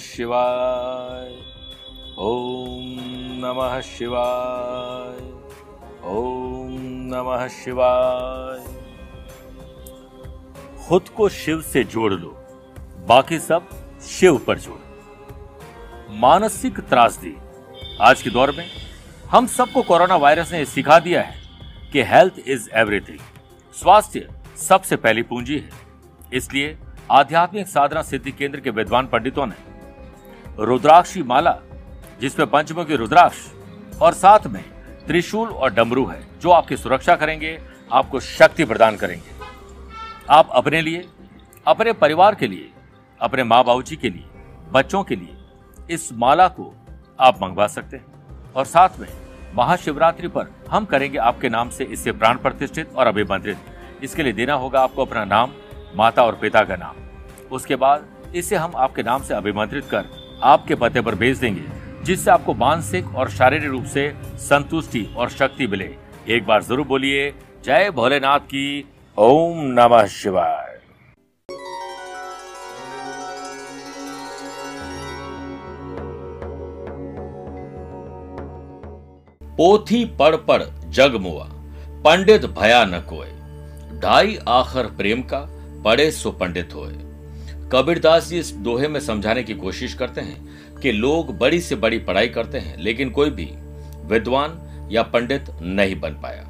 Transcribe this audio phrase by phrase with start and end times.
[0.00, 1.32] शिवाय।
[2.18, 2.96] ओम
[3.42, 5.22] नमः शिवाय।
[6.04, 6.68] ओम
[7.14, 8.58] नमः शिवाय।
[10.86, 12.28] खुद को शिव से जोड़ लो,
[13.08, 13.68] बाकी सब
[14.02, 17.36] शिव पर जोड़ो। मानसिक त्रासदी
[18.00, 18.66] आज के दौर में
[19.30, 21.40] हम सबको कोरोना वायरस ने सिखा दिया है
[21.92, 23.18] कि हेल्थ इज़ एवरीथिंग।
[23.74, 25.70] स्वास्थ्य सबसे पहली पूंजी है।
[26.32, 26.78] इसलिए
[27.10, 29.69] आध्यात्मिक साधना सिद्धि केंद्र के विद्वान पंडितों ने
[30.58, 31.58] रुद्राक्षी माला,
[32.20, 33.36] जिसमें पंचमुखी रुद्राक्ष
[34.02, 34.64] और साथ में
[35.06, 39.30] त्रिशूल और डमरू है, जो आपकी सुरक्षा करेंगे, आपको शक्ति प्रदान करेंगे।
[40.30, 41.08] आप अपने लिए,
[41.66, 42.70] अपने परिवार के लिए,
[43.20, 44.24] अपने माँ बाबू जी के लिए,
[44.72, 45.36] बच्चों के लिए
[45.90, 46.74] इस माला को
[47.20, 48.06] आप मंगवा सकते हैं।
[48.56, 49.08] और साथ में
[49.54, 53.58] महाशिवरात्रि पर हम करेंगे आपके नाम से इससे प्राण प्रतिष्ठित और अभिमंत्रित।
[54.02, 55.50] इसके लिए देना होगा आपको अपना नाम,
[55.96, 56.94] माता और पिता का नाम।
[57.52, 61.62] उसके बाद इसे हम आपके नाम से अभिमंत्रित कर आपके पते पर भेज देंगे,
[62.04, 65.90] जिससे आपको मानसिक और शारीरिक रूप से संतुष्टि और शक्ति मिले।
[66.28, 67.30] एक बार ज़रूर बोलिए,
[67.64, 68.84] जय भोलेनाथ की
[69.18, 70.68] ओम नमः शिवाय।
[79.56, 81.44] पोथी पढ़ पढ़ जग मुआ,
[82.04, 83.28] पंडित भया न कोय
[84.00, 85.40] ढाई आखर प्रेम का,
[85.84, 86.92] पढ़े सो पंडित होए।
[87.72, 91.98] कबीरदास जी इस दोहे में समझाने की कोशिश करते हैं कि लोग बड़ी से बड़ी
[91.98, 93.44] पढ़ाई करते हैं, लेकिन कोई भी
[94.06, 96.46] विद्वान या पंडित नहीं बन पाया।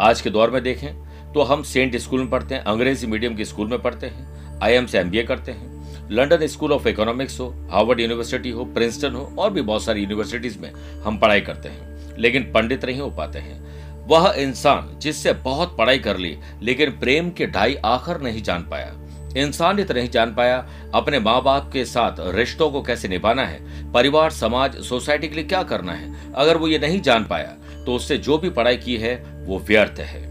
[0.00, 3.44] आज के दौर में देखें तो हम सेंट स्कूल में पढ़ते हैं, अंग्रेज़ी मीडियम के
[3.44, 8.00] स्कूल में पढ़ते हैं आईएम से एमबीए करते हैं। लंदन स्कूल ऑफ़ इकोनॉमिक्स हो, हार्वर्ड
[8.00, 10.70] यूनिवर्सिटी हो, प्रिंसटन हो, और भी बहुत सारी यूनिवर्सिटीज में
[11.04, 13.62] हम पढ़ाई करते हैं, लेकिन पंडित नहीं हो पाते हैं।
[14.08, 18.92] वह इंसान जिससे बहुत पढ़ाई कर ली, लेकिन प्रेम के ढाई आखिर नहीं जान पाया।
[19.36, 20.56] इंसानियत नहीं जान पाया
[20.94, 25.44] अपने माँ बाप के साथ रिश्तों को कैसे निभाना है, परिवार, समाज, सोसाइटी के लिए
[25.44, 26.32] क्या करना है?
[26.34, 30.00] अगर वो ये नहीं जान पाया तो उससे जो भी पढ़ाई की है, वो व्यर्थ
[30.00, 30.22] है।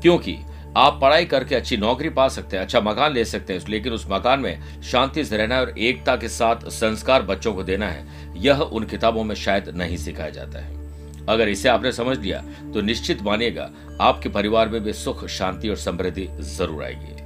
[0.00, 0.36] क्योंकि
[0.76, 4.06] आप पढ़ाई करके अच्छी नौकरी पा सकते हैं अच्छा मकान ले सकते हैं, लेकिन उस
[4.10, 8.06] मकान में शांति से रहना है और एकता के साथ संस्कार बच्चों को देना है,
[8.36, 10.78] यह उन किताबों में शायद नहीं सिखाया जाता है।
[11.26, 12.42] अगर इसे आपने समझ लिया
[12.74, 17.19] तो निश्चित मानिएगा, आपके परिवार में भी सुख, शांति और समृद्धि ज़रूर आएगी।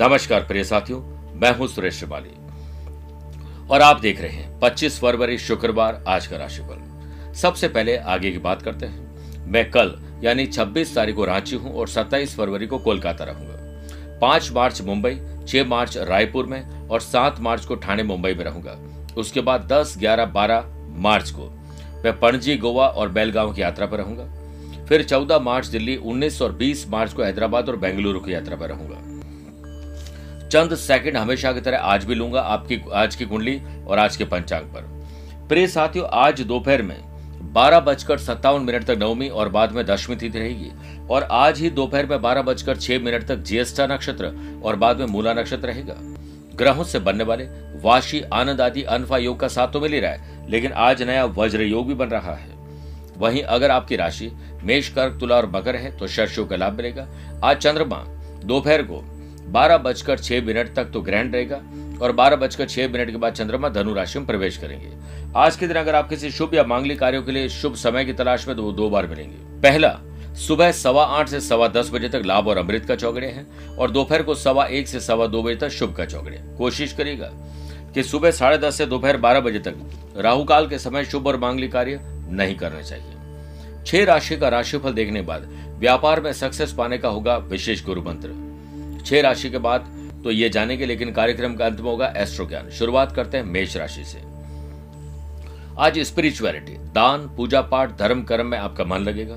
[0.00, 1.00] नमस्कार प्रिय साथियों
[1.40, 2.28] मैं हूँ सुरेश श्रिवाली।
[3.70, 8.38] और आप देख रहे हैं 25 फरवरी शुक्रवार आज का राशिफल। सबसे पहले आगे की
[8.38, 9.94] बात करते हैं। मैं कल
[10.24, 15.14] यानी 26 तारीख को रांची हूँ और 27 फरवरी को कोलकाता रहूँगा। 5 मार्च मुंबई
[15.48, 18.78] 6 मार्च रायपुर में और 7 मार्च को ठाणे मुंबई में रहूँगा।
[19.16, 20.64] उसके बाद 10, 11, 12
[21.00, 21.50] मार्च को
[22.04, 24.30] मैं पणजी गोवा और बेलगांव की यात्रा पर रहूँगा।
[24.86, 28.68] फिर 14 मार्च दिल्ली 19 और 20 मार्च को हैदराबाद और बेंगलुरु की यात्रा पर
[28.68, 29.17] रहूँगा।
[30.50, 34.24] चंद सेकंड हमेशा की तरह आज भी लूँगा आपकी, आज की कुंडली और आज के
[34.24, 34.82] पंचांग पर।
[35.48, 36.96] प्रिय साथियों, आज दोपहर में
[37.52, 40.70] बारह बजकर सत्तावन मिनट तक नवमी और बाद में दशमी तिथि रहेगी
[41.10, 44.32] और आज ही दोपहर में बारह बजकर छह मिनट तक ज्येष्ठा नक्षत्र
[44.64, 45.94] और बाद में मूला नक्षत्र रहेगा।
[46.56, 47.44] ग्रहों से बनने वाले
[47.82, 51.24] वाशी, आनंद आदि अनफा योग का साथ तो मिल ही रहा है, लेकिन आज नया
[51.26, 52.56] वज्र योग भी बन रहा है।
[53.18, 54.30] वहीं अगर आपकी राशि
[54.62, 57.06] मेष, कर्क, तुला और मकर है तो शर्षों का लाभ मिलेगा।
[57.44, 58.04] आज चंद्रमा,
[58.44, 59.02] दोपहर को
[59.48, 61.60] बारह बजकर छह मिनट तक तो ग्रहण रहेगा
[62.02, 64.92] और बारह बजकर छह मिनट के बाद चंद्रमा धनु राशि में प्रवेश करेंगे।
[65.36, 68.12] आज के दिन अगर आप किसी शुभ या मांगलिक कार्यों के लिए शुभ समय की
[68.12, 69.98] तलाश में तो वो दो बार मिलेंगे। पहला,
[70.38, 73.90] सुबह सवा आठ से सवा दस बजे तक लाभ और अमृत का चौगड़े हैं और
[73.90, 77.30] दोपहर को सवा एक से सवा दो बजे तक शुभ का चौगड़े कोशिश करिएगा
[77.94, 79.74] कि सुबह साढ़े दस से दोपहर बारह बजे तक
[80.16, 84.92] राहु काल के समय शुभ और मांगलिक कार्य नहीं करने चाहिए। छह राशि का राशिफल
[84.92, 85.48] देखने बाद
[85.78, 88.28] व्यापार में सक्सेस पाने का होगा विशेष गुरु मंत्र
[89.08, 93.12] छह राशि के बाद तो ये जानेंगे, लेकिन कार्यक्रम का अंत होगा एस्ट्रो ज्ञान शुरुआत
[93.12, 94.18] करते हैं मेष राशि से।
[95.78, 99.36] आज स्पिरिचुअलिटी दान, पूजा पाठ, धर्म, कर्म में आपका मन लगेगा।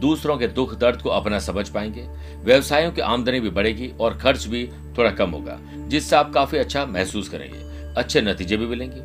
[0.00, 2.06] दूसरों के दुख दर्द को अपना समझ पाएँगे।
[2.44, 4.66] व्यवसायों की आमदनी भी बढ़ेगी और खर्च भी
[4.98, 5.58] थोड़ा कम होगा,
[5.88, 9.00] जिससे आप काफ़ी अच्छा महसूस करेंगे। अच्छे नतीजे भी मिलेंगे।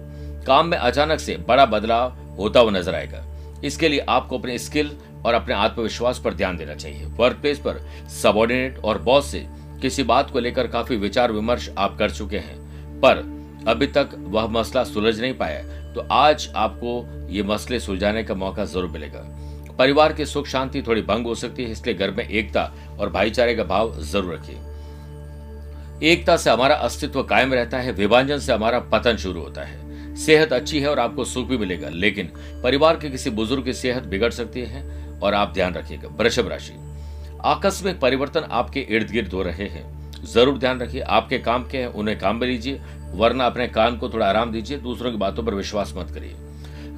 [0.45, 3.23] काम में अचानक से बड़ा बदलाव होता हुआ नज़र आएगा।
[3.63, 4.91] इसके लिए आपको अपने स्किल
[5.25, 7.79] और अपने आत्मविश्वास पर ध्यान देना चाहिए। वर्क प्लेस पर
[8.21, 9.45] सबॉर्डिनेट और बॉस से
[9.81, 12.57] किसी बात को लेकर काफ़ी विचार विमर्श आप कर चुके हैं।
[13.01, 13.23] पर
[13.67, 18.65] अभी तक वह मसला सुलझ नहीं पाया तो आज आपको ये मसले सुलझाने का मौका
[18.65, 19.19] ज़रूर मिलेगा।
[19.77, 23.55] परिवार की सुख शांति थोड़ी भंग हो सकती है, इसलिए घर में एकता और भाईचारे
[23.55, 24.57] का भाव ज़रूर रखिए।
[26.03, 30.53] एकता से हमारा अस्तित्व कायम रहता है, विभाजन से हमारा पतन शुरू होता है। सेहत
[30.53, 32.29] अच्छी है और आपको सुख भी मिलेगा, लेकिन
[32.63, 34.83] परिवार के किसी बुज़ुर्ग की सेहत बिगड़ सकती है
[35.19, 36.73] और आप ध्यान रखिएगा, वृषभ राशि।
[37.45, 41.87] आकस्मिक परिवर्तन आपके इर्द गिर्द हो रहे हैं। ज़रूर ध्यान रखिए, आपके काम के हैं,
[41.87, 42.79] उन्हें काम में लीजिए,
[43.13, 46.35] वरना अपने कान को थोड़ा आराम दीजिए, दूसरों की बातों पर विश्वास मत करिए।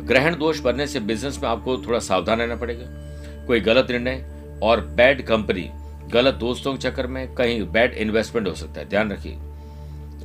[0.04, 2.86] ग्रहण दोष बनने से बिज़नेस में आपको थोड़ा सावधान रहना पड़ेगा।
[3.48, 4.26] कोई गलत निर्णय
[4.64, 5.70] और बैड कंपनी
[6.12, 9.38] गलत दोस्तों के चक्कर में कहीं बैड इन्वेस्टमेंट हो सकता है, ध्यान रखिए।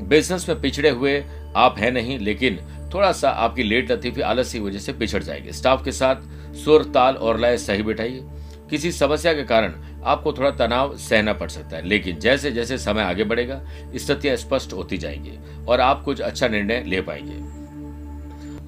[0.02, 1.22] बिज़नेस में पिछड़े हुए
[1.56, 2.58] आप हैं नहीं, लेकिन
[2.94, 6.84] थोड़ा सा आपकी लेट लतीफी, आलस की वजह से पिछड़ जाएगी। स्टाफ के साथ सुर,
[6.84, 8.24] ताल और लय सही बिठाइए।
[8.70, 9.74] किसी समस्या के कारण
[10.06, 13.60] आपको थोड़ा तनाव सहना पड़ सकता है। लेकिन जैसे जैसे समय आगे बढ़ेगा
[13.96, 15.38] स्थितियाँ स्पष्ट होती जाएँगी
[15.68, 17.34] और आप कुछ अच्छा निर्णय ले पाएँगे।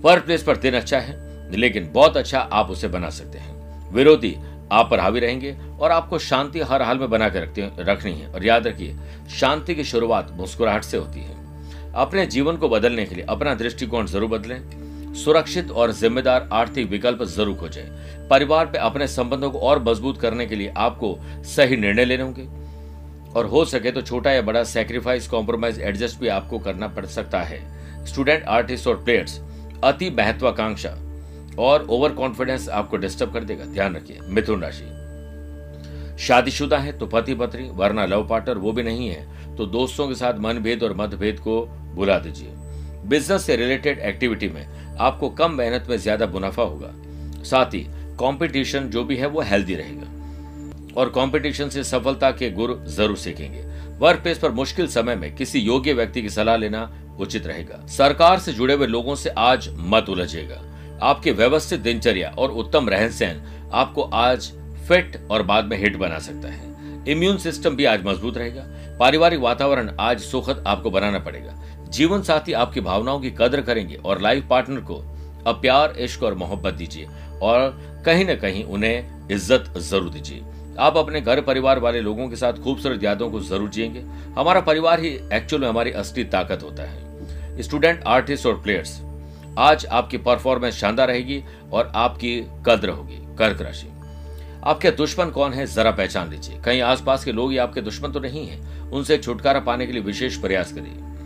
[0.01, 1.17] वर्क प्लेस पर दिन अच्छा है,
[1.51, 4.37] लेकिन बहुत अच्छा आप उसे बना सकते हैं। विरोधी
[4.73, 8.27] आप पर हावी रहेंगे और आपको शांति हर हाल में बना कर रखते, रखनी है।
[8.27, 8.97] और याद रखिए,
[9.41, 11.37] शांति की शुरुआत मुस्कुराहट से होती है।
[11.95, 14.61] अपने जीवन को बदलने के लिए, अपना दृष्टिकोण ज़रूर बदलें।
[15.15, 20.47] सुरक्षित और जिम्मेदार आर्थिक विकल्प ज़रूर खोजें। परिवार पे अपने संबंधों को और मज़बूत करने
[20.47, 21.17] के लिए आपको
[21.47, 22.47] सही निर्णय लेने होंगे।
[23.31, 27.41] और हो सके तो छोटा या बड़ा सेक्रीफाइस कॉम्प्रोमाइज एडजस्ट भी आपको करना पड़ सकता
[27.43, 27.61] है।
[28.07, 29.41] स्टूडेंट आर्टिस्ट और प्लेयर्स
[29.85, 30.91] अति महत्वाकांक्षा
[31.59, 34.95] और ओवर कॉन्फिडेंस आपको डिस्टर्ब कर देगा। ध्यान रखिए, मिथुन राशि।
[36.19, 40.15] शादीशुदा है तो पति पत्नी, वरना लव पार्टनर वो भी नहीं है तो दोस्तों के
[40.15, 41.61] साथ मनभेद और मतभेद को
[41.95, 42.53] भुला दीजिए।
[43.07, 44.67] बिज़नेस से रिलेटेड एक्टिविटी में
[45.01, 46.93] आपको कम मेहनत में ज़्यादा मुनाफा होगा।
[47.45, 47.81] साथ ही
[48.21, 53.65] कंपटीशन जो भी है, वो हेल्दी रहेगा। और कंपटीशन से सफलता के गुर ज़रूर सीखेंगे।
[53.99, 56.91] वर्क प्लेस पर मुश्किल समय में किसी योग्य व्यक्ति की सलाह लेना
[57.21, 60.61] उचित रहेगा। सरकार से जुड़े हुए लोगों से आज मत उलझेगा
[61.03, 64.51] आपके व्यवस्थित दिनचर्या और उत्तम रहन सहन आपको आज
[64.89, 66.67] फिट और बाद में हिट बना सकता है।
[67.09, 68.65] इम्यून सिस्टम भी आज मज़बूत रहेगा।
[68.99, 71.55] पारिवारिक वातावरण आज सुखद आपको बनाना पड़ेगा।
[71.89, 74.97] जीवन साथी आपकी भावनाओं की कदर करेंगे और लाइफ पार्टनर को
[75.47, 77.07] अब प्यार, इश्क और मोहब्बत दीजिए
[77.43, 80.43] और कहीं न कहीं उन्हें इज़्ज़त ज़रूर दीजिए।
[80.79, 84.01] आप अपने घर परिवार वाले लोगों के साथ खूबसूरत यादों को ज़रूर जिएँगे।
[84.39, 89.01] हमारा परिवार ही एक्चुअल में हमारी असली ताकत होता है। स्टूडेंट आर्टिस्ट और प्लेयर्स
[89.59, 91.43] आज आपकी परफॉर्मेंस शानदार रहेगी
[91.73, 93.89] और आपकी कद्र होगी, कर्क राशि।
[94.65, 98.21] आपके दुश्मन कौन है, जरा पहचान लीजिए। कहीं आसपास के लोग ही आपके दुश्मन तो
[98.21, 98.59] नहीं है।
[98.91, 101.18] उनसे छुटकारा पाने के लिए विशेष प्रयास करिए।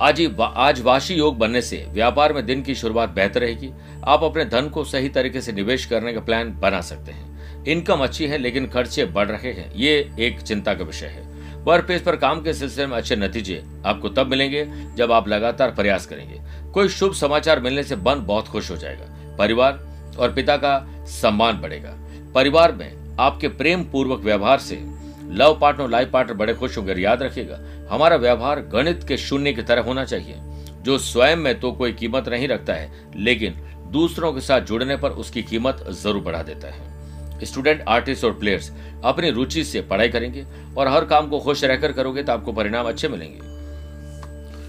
[0.00, 3.70] आज ही आज वाशी योग बनने से व्यापार में दिन की शुरुआत बेहतर रहेगी।
[4.04, 7.98] आप अपने धन को सही तरीके से निवेश करने का प्लान बना सकते हैं। इनकम
[7.98, 11.22] अच्छी है, लेकिन खर्चे बढ़ रहे हैं। ये एक चिंता का विषय है।
[11.62, 15.70] वर्क प्लेस पर काम के सिलसिले में अच्छे नतीजे आपको तब मिलेंगे जब आप लगातार
[15.70, 19.80] प्रयास करेंगे। कोई शुभ समाचार मिलने से मन बहुत खुश हो जाएगा। परिवार
[20.18, 21.96] और पिता का सम्मान बढ़ेगा।
[22.34, 24.84] परिवार में आपके प्रेम पूर्वक व्यवहार से
[25.30, 27.58] लव पार्टनर लाइफ पार्टनर बड़े खुश होंगे। याद रखिएगा
[27.90, 30.36] हमारा व्यवहार गणित के शून्य की तरह होना चाहिए।
[30.82, 33.54] जो स्वयं में तो कोई कीमत नहीं रखता है, लेकिन
[33.92, 38.70] दूसरों के साथ जुड़ने पर उसकी कीमत ज़रूर बढ़ा देता है। स्टूडेंट, आर्टिस्ट और प्लेयर्स,
[39.04, 40.44] अपनी रुचि से पढ़ाई करेंगे
[40.76, 43.56] और हर काम को खुश रहकर करोगे तो आपको परिणाम अच्छे मिलेंगे।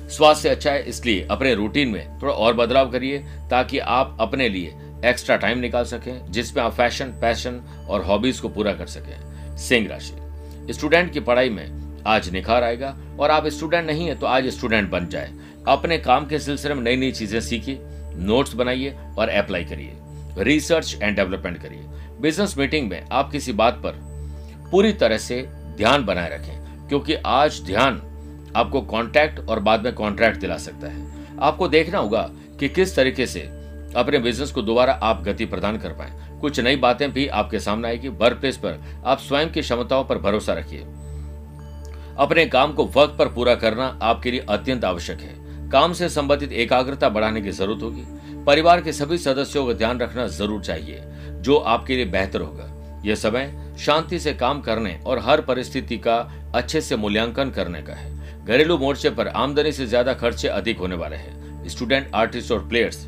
[0.09, 3.17] स्वास्थ्य अच्छा है, इसलिए अपने रूटीन में थोड़ा और बदलाव करिए
[3.49, 4.73] ताकि आप अपने लिए
[5.05, 9.87] एक्स्ट्रा टाइम निकाल सकें, जिसमें आप फ़ैशन पैशन और हॉबीज को पूरा कर सकें। सिंह
[9.89, 14.47] राशि। स्टूडेंट की पढ़ाई में आज निखार आएगा और आप स्टूडेंट नहीं है तो आज
[14.49, 15.31] स्टूडेंट बन जाए।
[15.67, 17.79] अपने काम के सिलसिले में नई नई चीज़ें सीखिए,
[18.15, 21.83] नोट्स बनाइए और अप्लाई करिए। रिसर्च एंड डेवलपमेंट करिए।
[22.21, 23.99] बिज़नेस मीटिंग में आप किसी बात पर
[24.71, 25.41] पूरी तरह से
[25.77, 28.01] ध्यान बनाए रखें, क्योंकि आज ध्यान
[28.55, 32.29] आपको कॉन्ट्रैक्ट और बाद में कॉन्ट्रैक्ट दिला सकता है। आपको देखना होगा
[32.59, 33.39] कि किस तरीके से
[33.95, 37.87] अपने बिज़नेस को दोबारा आप गति प्रदान कर पाए। कुछ नई बातें भी आपके सामने
[37.87, 40.83] आएगी। वर्क प्लेस पर आप स्वयं की क्षमताओं पर भरोसा रखिए।
[42.19, 46.51] अपने काम को वक्त पर पूरा करना आपके लिए अत्यंत आवश्यक है। काम से संबंधित
[46.53, 48.03] एकाग्रता बढ़ाने की ज़रूरत होगी।
[48.45, 51.01] परिवार के सभी सदस्यों का ध्यान रखना ज़रूर चाहिए,
[51.33, 56.17] जो आपके लिए बेहतर होगा। यह समय शांति से काम करने और हर परिस्थिति का
[56.55, 60.95] अच्छे से मूल्यांकन करने का है। घरेलू मोर्चे पर आमदनी से ज़्यादा खर्चे अधिक होने
[60.95, 63.07] वाले हैं। स्टूडेंट, आर्टिस्ट और प्लेयर्स,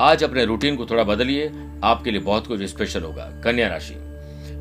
[0.00, 1.50] आज अपने रूटीन को थोड़ा बदलिए।
[1.84, 3.94] आपके लिए बहुत कुछ स्पेशल होगा। कन्या राशि।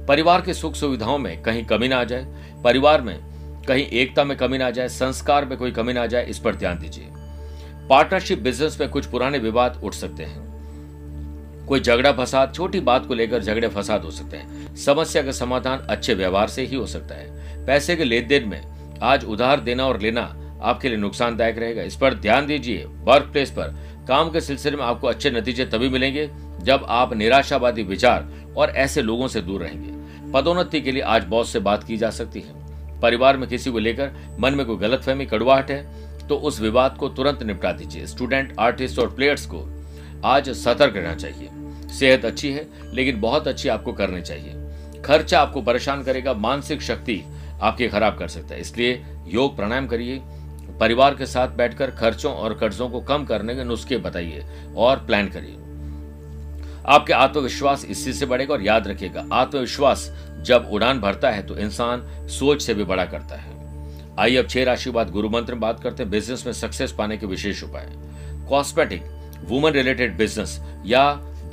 [0.08, 2.26] परिवार के सुख सुविधाओं में कहीं कमी ना आ जाए।
[2.64, 3.18] परिवार में
[3.68, 6.80] कहीं एकता में कमी ना जाए, संस्कार में कोई कमी ना जाए, इस पर ध्यान
[6.80, 7.08] दीजिए।
[7.90, 10.48] पार्टनरशिप बिज़नेस में कुछ पुराने विवाद उठ सकते हैं।
[11.68, 15.80] कोई झगड़ा फसाद, छोटी बात को लेकर झगड़े फसाद हो सकते हैं। समस्या का समाधान
[15.80, 18.62] अच्छे व्यवहार से ही हो सकता है। पैसे के लेन देन में
[19.02, 23.52] आज उधार देना और लेना आपके लिए नुकसानदायक रहेगा। इस पर ध्यान दीजिए वर्क प्लेस
[23.52, 23.76] पर।
[24.08, 26.30] काम के सिलसिले में आपको अच्छे नतीजे तभी मिलेंगे
[26.62, 29.92] जब आप निराशावादी विचार और ऐसे लोगों से दूर रहेंगे।
[30.32, 32.67] पदोन्नति के लिए आज बॉस से बात की जा सकती है।
[33.02, 36.96] परिवार में किसी को लेकर मन में कोई गलत फहमी कड़वाहट है तो उस विवाद
[36.98, 39.66] को तुरंत निपटा दीजिए। स्टूडेंट आर्टिस्ट और प्लेयर्स को
[40.26, 41.50] आज सतर्क रहना चाहिए।
[41.90, 47.22] सेहत अच्छी है, लेकिन बहुत अच्छी आपको करनी चाहिए। खर्चा आपको परेशान करेगा, मानसिक शक्ति
[47.62, 50.20] आपकी खराब कर सकता है। इसलिए योग प्राणायाम करिए।
[50.80, 54.44] परिवार के साथ बैठकर खर्चों और कर्जों को कम करने के नुस्खे बताइए
[54.78, 55.56] और प्लान करिए।
[56.88, 60.10] आपके आत्मविश्वास इसी से बढ़ेगा और याद रखिएगा, आत्मविश्वास
[60.44, 63.56] जब उड़ान भरता है तो इंसान सोच से भी बड़ा करता है।
[64.20, 67.18] आइए अब छह राशि बाद गुरु मंत्र में बात करते हैं। बिज़नेस में सक्सेस पाने
[67.18, 67.92] के विशेष उपाय।
[68.50, 69.04] कॉस्मेटिक
[69.46, 71.04] वुमन रिलेटेड बिज़नेस या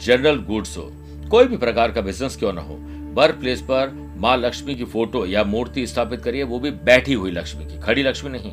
[0.02, 0.90] जनरल गुड्स हो।
[1.30, 2.78] कोई भी प्रकार का बिज़नेस क्यों ना हो।
[3.14, 7.30] वर्क प्लेस पर माँ लक्ष्मी की फ़ोटो या मूर्ति स्थापित करिए। वो भी बैठी हुई
[7.30, 8.52] लक्ष्मी की, खड़ी लक्ष्मी नहीं।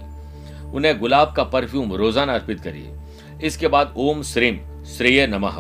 [0.72, 2.94] उन्हें गुलाब का परफ्यूम रोज़ाना अर्पित करिए।
[3.44, 5.58] इसके बाद ओम श्रीम श्रेय नमः।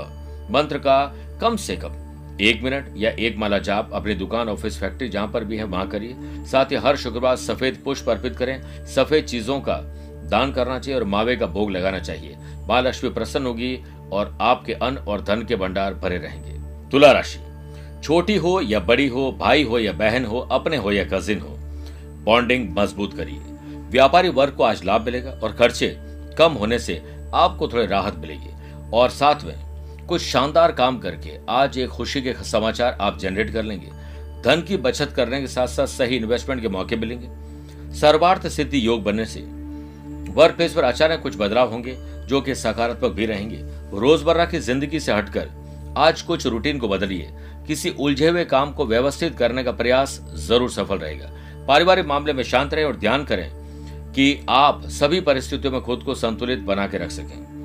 [0.51, 1.03] मंत्र का
[1.41, 1.93] कम से कम
[2.41, 5.87] एक मिनट या एक माला जाप अपनी दुकान, ऑफ़िस, फैक्ट्री जहाँ पर भी है, वहाँ
[5.87, 9.75] करिए। साथ ही हर शुक्रवार सफ़ेद पुष्प अर्पित करें। सफ़ेद चीज़ों का
[10.29, 12.35] दान करना चाहिए और मावे का भोग लगाना चाहिए।
[12.67, 13.75] माँ लक्ष्मी प्रसन्न होगी
[14.11, 17.39] और आपके अन्न और धन के भंडार भरे रहेंगे। तुला राशि।
[18.03, 21.55] छोटी हो या बड़ी हो, भाई हो या बहन हो, अपने हो या कजिन हो,
[22.25, 23.39] बॉन्डिंग मज़बूत करिए।
[23.91, 25.95] व्यापारी वर्ग को आज लाभ मिलेगा और खर्चे
[26.37, 27.01] कम होने से
[27.33, 29.70] आपको थोड़ी राहत मिलेगी। और साथ में
[30.07, 33.87] कुछ शानदार काम करके आज एक खुशी के समाचार आप जनरेट कर लेंगे।
[34.43, 37.29] धन की बचत करने के साथ साथ सही इन्वेस्टमेंट के मौके मिलेंगे।
[37.95, 39.39] सर्वार्थ सिद्धि योग बनने से
[40.31, 41.95] वर्क प्लेस पर अचानक कुछ बदलाव होंगे,
[42.27, 43.61] जो कि सकारात्मक भी रहेंगे।
[43.93, 45.49] रोज़मर्रा की ज़िंदगी से हटकर
[45.97, 47.29] आज कुछ रूटीन को बदलिए।
[47.67, 51.31] किसी उलझे हुए काम को व्यवस्थित करने का प्रयास ज़रूर सफल रहेगा।
[51.67, 53.49] पारिवारिक मामले में शांत रहें और ध्यान करें
[54.13, 57.60] कि आप सभी परिस्थितियों में खुद को संतुलित बना के रख सकें।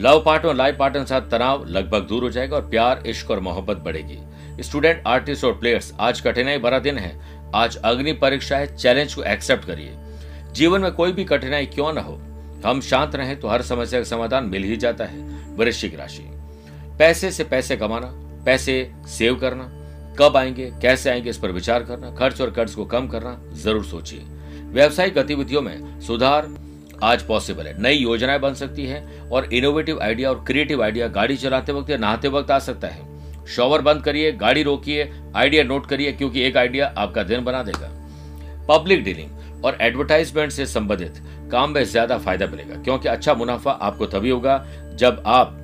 [0.00, 3.40] लव पार्टनर और लाइफ पार्टनर साथ तनाव लगभग दूर हो जाएगा और प्यार, इश्क और
[3.40, 4.18] मोहब्बत बढ़ेगी।
[4.62, 7.20] स्टूडेंट, आर्टिस्ट और प्लेयर्स, आज कठिनाई भरा दिन है।
[7.54, 9.96] आज अग्नि परीक्षा है, चैलेंज को एक्सेप्ट करिए।
[10.52, 12.20] जीवन में कोई भी कठिनाई क्यों ना हो?
[12.66, 15.18] हम शांत रहें तो हर समस्या का समाधान मिल ही जाता है,
[15.56, 16.22] वृश्चिक राशि।
[16.98, 18.10] पैसे से पैसे कमाना,
[18.44, 19.64] पैसे सेव करना,
[20.18, 23.84] कब आएँगे, कैसे आएँगे इस पर विचार करना, खर्च और कर्ज को कम करना, ज़रूर
[23.84, 24.20] सोचिए।
[24.62, 26.69] व्यवसायिक गतिविधियों में सुधार
[27.02, 31.36] आज पॉसिबल है। नई योजनाएँ बन सकती है और इनोवेटिव आइडिया और क्रिएटिव आइडिया गाड़ी
[31.36, 33.08] चलाते वक्त या नहाते वक्त आ सकता है।
[33.46, 37.88] शॉवर बंद करिए, गाड़ी रोकिए आइडिया नोट करिए, क्योंकि एक आइडिया आपका दिन बना देगा।
[38.68, 44.06] पब्लिक डीलिंग और एडवर्टाइजमेंट से संबंधित काम में ज़्यादा फ़ायदा मिलेगा, क्योंकि अच्छा मुनाफा आपको
[44.06, 44.64] तभी होगा
[44.94, 45.56] जब आप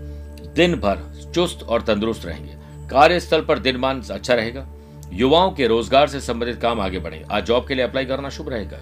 [0.56, 2.54] दिन भर चुस्त और तंदुरुस्त रहेंगे।
[2.88, 4.66] कार्यस्थल पर दिनमान अच्छा रहेगा।
[5.12, 8.48] युवाओं के रोज़गार से संबंधित काम आगे बढ़ेगा। आज जॉब के लिए अप्लाई करना शुभ
[8.48, 8.78] रहेगा।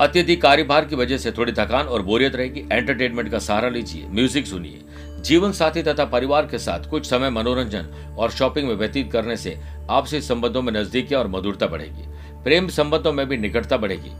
[0.00, 4.46] अत्यधिक कार्यभार की वजह से थोड़ी थकान और बोरियत रहेगी। एंटरटेनमेंट का सहारा लीजिए म्यूज़िक
[4.46, 4.80] सुनिए।
[5.20, 9.56] जीवन साथी तथा परिवार के साथ कुछ समय मनोरंजन और शॉपिंग में व्यतीत करने से
[9.90, 12.08] आपसी संबंधों में नजदीकी और मधुरता बढ़ेगी।
[12.44, 14.12] प्रेम संबंधों में भी निकटता बढ़ेगी।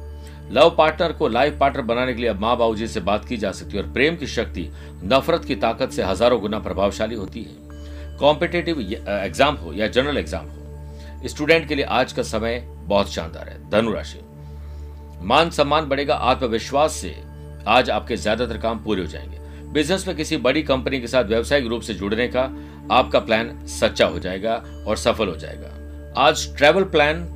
[0.54, 3.36] लव पार्टनर को लाइफ पार्टनर बनाने के लिए अब माँ बाबू जी से बात की
[3.36, 4.68] जा सकती है और प्रेम की शक्ति,
[5.04, 10.46] नफरत की ताकत से हज़ारों गुना प्रभावशाली होती है। कॉम्पिटेटिव एग्ज़ाम हो या जनरल एग्ज़ाम
[10.46, 14.20] हो स्टूडेंट के लिए आज का समय बहुत शानदार है। धनुराशि।
[15.22, 17.14] मान सम्मान बढ़ेगा आत्मविश्वास से।
[17.68, 19.38] आज आपके ज़्यादातर काम पूरे हो जाएँगे।
[19.72, 22.42] बिज़नेस में किसी बड़ी कंपनी के साथ व्यवसायिक रूप से जुड़ने का
[22.90, 24.54] आपका प्लान सच्चा हो जाएगा
[24.86, 27.26] और सफल हो जाएगा। आज ट्रैवल प्लान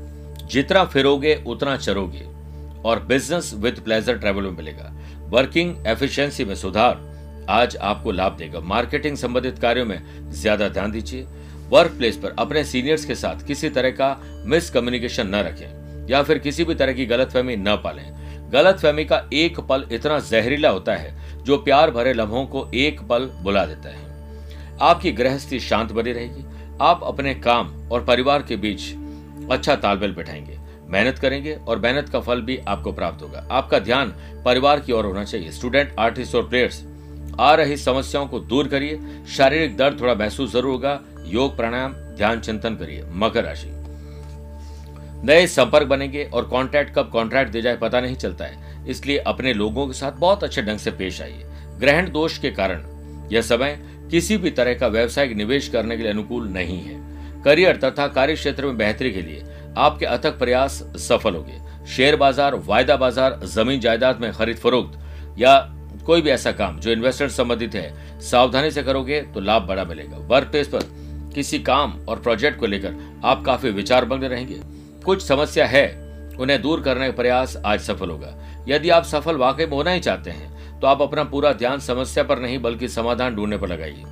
[0.50, 2.24] जितना फिरोगे, उतना चरोगे
[2.84, 4.92] और बिज़नेस विद प्लेजर ट्रैवल में मिलेगा।
[5.28, 11.26] वर्किंग एफिशिएंसी में सुधार आज आपको लाभ देगा। मार्केटिंग संबंधित कार्यों में ज़्यादा ध्यान दीजिए।
[11.70, 16.38] वर्क प्लेस पर अपने सीनियर्स के साथ किसी तरह का मिसकम्युनिकेशन न रखें। या फिर
[16.38, 21.42] किसी भी तरह की गलतफहमी न पालें। गलतफहमी का एक पल इतना जहरीला होता है,
[21.42, 24.04] जो प्यार भरे लम्हों को एक पल बुला देता है।
[24.80, 26.44] आपकी गृहस्थी शांत बनी रहेगी।
[26.80, 28.94] आप अपने काम और परिवार के बीच
[29.50, 34.14] अच्छा तालमेल बैठाएँगे। मेहनत करेंगे और मेहनत का फल भी आपको प्राप्त होगा। आपका ध्यान
[34.44, 36.84] परिवार की ओर होना चाहिए। स्टूडेंट, आर्टिस्ट और प्लेयर्स,
[37.40, 42.40] आ रही समस्याओं को दूर करिए। शारीरिक दर्द थोड़ा महसूस ज़रूर होगा। योग, प्राणायाम, ध्यान
[42.40, 43.83] चिंतन करिए। मकर राशि।
[45.24, 49.52] नए संपर्क बनेंगे और कॉन्ट्रैक्ट कब कॉन्ट्रैक्ट दे जाए पता नहीं चलता है। इसलिए अपने
[49.54, 51.44] लोगों के साथ बहुत अच्छे ढंग से पेश आइए।
[51.80, 52.82] ग्रहण दोष के कारण
[53.32, 53.78] यह समय
[54.10, 57.02] किसी भी तरह का व्यवसायिक निवेश करने के लिए अनुकूल नहीं है।
[57.44, 59.44] करियर तथा कार्य क्षेत्र में बेहतरी के लिए
[59.78, 64.98] आपके अथक प्रयास सफल होंगे। शेयर बाज़ार, वायदा बाज़ार, ज़मीन जायदाद में खरीद फरोख्त
[65.38, 65.56] या
[66.06, 70.16] कोई भी ऐसा काम जो इन्वेस्टर संबंधित है, सावधानी से करोगे तो लाभ बड़ा मिलेगा।
[70.28, 70.84] वर्क प्लेस पर
[71.34, 74.60] किसी काम और प्रोजेक्ट को लेकर आप काफ़ी विचार बंद रहेंगे।
[75.04, 75.86] कुछ समस्या है,
[76.40, 78.34] उन्हें दूर करने का प्रयास आज सफल होगा।
[78.68, 82.24] यदि आप सफल वाकई में होना ही चाहते हैं तो आप अपना पूरा ध्यान समस्या
[82.24, 84.02] पर नहीं, बल्कि समाधान ढूँढने पर लगाइए।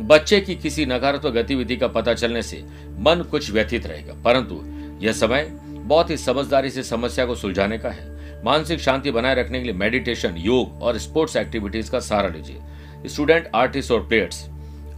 [0.00, 2.62] बच्चे की किसी नकारात्मक गतिविधि का पता चलने से
[2.98, 4.62] मन कुछ व्यथित रहेगा। परंतु
[5.06, 9.58] यह समय बहुत ही समझदारी से समस्या को सुलझाने का है। मानसिक शांति बनाए रखने
[9.58, 14.44] के लिए मेडिटेशन, योग और स्पोर्ट्स एक्टिविटीज़ का सहारा लीजिए। स्टूडेंट, आर्टिस्ट और प्लेयर्स,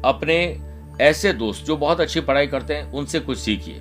[0.04, 0.60] अपने
[1.00, 3.80] ऐसे दोस्त जो बहुत अच्छी पढ़ाई करते हैं, उनसे कुछ सीखिए।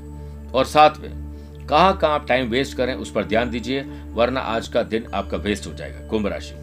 [0.53, 3.81] और साथ में, कहाँ आप टाइम वेस्ट करें, उस पर ध्यान दीजिए,
[4.13, 6.55] वरना आज का दिन आपका वेस्ट हो जाएगा। कुंभ राशि।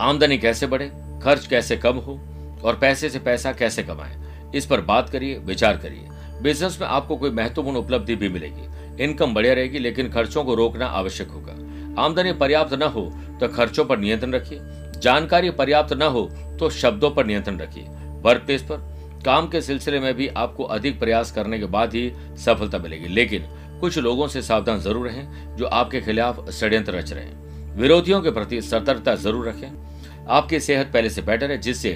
[0.00, 0.90] आमदनी कैसे बढ़े,
[1.22, 2.20] खर्च कैसे कम हो,
[2.64, 4.16] और पैसे से पैसा कैसे कमाएँ,
[4.54, 6.08] इस पर बात करिए, विचार करिए।
[6.42, 10.86] बिज़नेस में आपको कोई महत्वपूर्ण उपलब्धि भी मिलेगी। इनकम बढ़िया रहेगी, लेकिन खर्चों को रोकना
[10.86, 11.52] आवश्यक होगा।
[12.02, 14.58] आमदनी पर्याप्त न हो तो खर्चों पर नियंत्रण रखिए।
[14.96, 16.22] जानकारी पर्याप्त न हो
[16.60, 17.84] तो शब्दों पर नियंत्रण रखिए।
[18.22, 18.91] वर्क प्लेस पर
[19.24, 23.46] काम के सिलसिले में भी आपको अधिक प्रयास करने के बाद ही सफलता मिलेगी। लेकिन
[23.80, 28.30] कुछ लोगों से सावधान ज़रूर रहें जो आपके खिलाफ षड्यंत्र रच रहे हैं। विरोधियों के
[28.30, 31.92] प्रति सतर्कता ज़रूर रखें। आपकी सेहत पहले से बेटर है, जिससे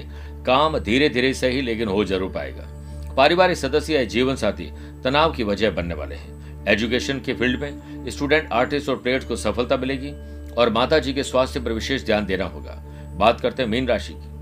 [0.46, 4.70] काम धीरे धीरे सही लेकिन हो ज़रूर पाएगा। पारिवारिक सदस्य या जीवन साथी
[5.04, 9.36] तनाव की वजह बनने वाले हैं। एजुकेशन के फ़ील्ड में स्टूडेंट, आर्टिस्ट और प्लेयर्स को
[9.36, 10.12] सफलता मिलेगी
[10.54, 12.82] और माता जी के स्वास्थ्य पर विशेष ध्यान देना होगा।
[13.18, 14.35] बात करते हैं मीन राशि की।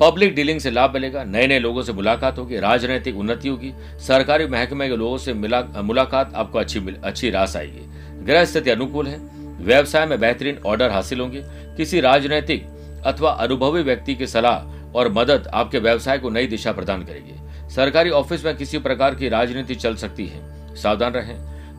[0.00, 4.46] पब्लिक डीलिंग से लाभ मिलेगा नए नए लोगों से मुलाकात होगी, राजनीतिक उन्नति होगी, सरकारी
[4.46, 9.18] महकमे के लोगों से मिला, मुलाकात आपको अच्छी अच्छी रास आएगी। ग्रह स्थिति अनुकूल है,
[9.60, 11.42] व्यवसाय में बेहतरीन ऑर्डर हासिल होंगे,
[11.76, 12.66] किसी राजनीतिक
[13.06, 18.10] अथवा अनुभवी व्यक्ति की सलाह और मदद आपके व्यवसाय को नई दिशा प्रदान करेगी। सरकारी
[18.10, 21.36] ऑफ़िस में किसी प्रकार की राजनीति चल सकती है। सावधान रहें।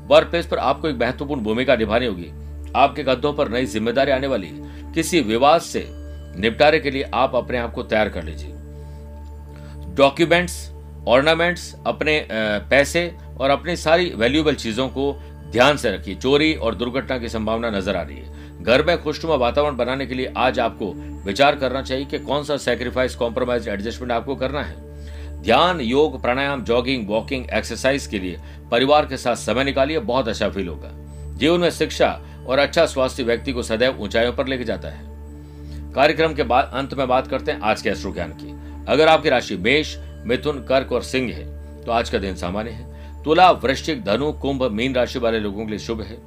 [0.08, 2.30] वर्क प्लेस पर आपको एक महत्वपूर्ण भूमिका निभानी होगी।
[2.75, 4.50] आपके कदों पर नई ज़िम्मेदारी आने वाली
[4.96, 5.80] किसी विवाद से
[6.36, 8.54] निपटारे के लिए आप अपने आप को तैयार कर लीजिए।
[9.96, 10.70] डॉक्यूमेंट्स
[11.08, 12.26] ऑर्नामेंट्स अपने
[12.70, 15.14] पैसे और अपनी सारी वैल्यूएबल चीज़ों को
[15.52, 19.36] ध्यान से रखिए। चोरी और दुर्घटना की संभावना नज़र आ रही है। घर में खुशनुमा
[19.36, 20.92] वातावरण बनाने के लिए आज आपको
[21.26, 24.76] विचार करना चाहिए कि कौन सा सेक्रीफाइस कॉम्प्रोमाइज एडजस्टमेंट आपको करना है।
[25.42, 28.40] ध्यान, योग, प्राणायाम जॉगिंग वॉकिंग एक्सरसाइज के लिए
[28.72, 30.90] परिवार के साथ समय निकालिए, बहुत अच्छा फील होगा।
[31.38, 35.11] जीवन में शिक्षा और अच्छा स्वास्थ्य व्यक्ति को सदैव ऊंचाइयों पर लेके जाता है।
[35.95, 38.51] कार्यक्रम के बाद अंत में बात करते हैं आज के अश्रु ज्ञान की।
[38.88, 41.43] अगर आपकी राशि मेष, मिथुन, कर्क और सिंह है
[41.84, 45.69] तो आज का दिन सामान्य है। तुला, वृश्चिक, धनु, कुंभ, मीन राशि वाले लोगों के
[45.69, 46.17] लिए शुभ है।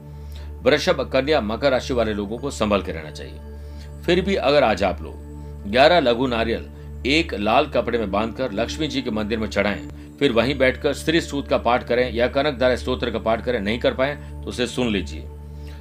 [0.63, 4.83] वृषभ, कन्या, मकर राशि वाले लोगों को संभल के रहना चाहिए। फिर भी अगर आज
[4.83, 6.69] आप लोग ग्यारह लघु नारियल,
[7.07, 11.21] एक लाल कपड़े में बांधकर लक्ष्मी जी के मंदिर में चढ़ाएँ, फिर वहीं बैठकर स्त्री
[11.21, 14.49] सूत का पाठ करें या कनक धारा स्त्रोत्र का पाठ करें, नहीं कर पाए तो
[14.49, 15.25] उसे सुन लीजिए।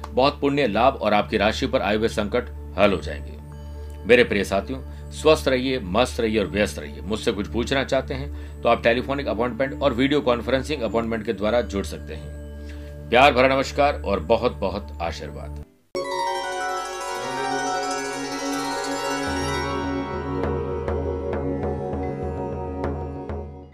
[0.08, 3.33] बहुत पुण्य, लाभ और आपकी राशि पर आए हुए संकट हल हो जाएँगे।
[4.06, 4.80] मेरे प्रिय साथियों,
[5.12, 9.28] स्वस्थ रहिए, मस्त रहिए और व्यस्त रहिए। मुझसे कुछ पूछना चाहते हैं तो आप टेलीफोनिक
[9.28, 14.56] अपॉइंटमेंट और वीडियो कॉन्फ्रेंसिंग अपॉइंटमेंट के द्वारा जुड़ सकते हैं। प्यार भरा नमस्कार और बहुत
[14.56, 15.63] बहुत आशीर्वाद।